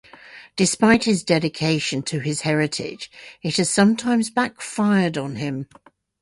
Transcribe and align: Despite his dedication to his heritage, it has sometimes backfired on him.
Despite 0.55 1.03
his 1.03 1.23
dedication 1.23 2.01
to 2.01 2.21
his 2.21 2.41
heritage, 2.41 3.11
it 3.43 3.57
has 3.57 3.69
sometimes 3.69 4.31
backfired 4.31 5.15
on 5.15 5.35
him. 5.35 5.67